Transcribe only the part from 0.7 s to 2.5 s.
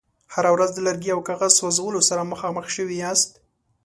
د لرګي او کاغذ سوځولو سره